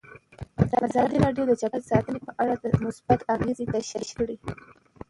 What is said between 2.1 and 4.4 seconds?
په اړه مثبت اغېزې تشریح کړي.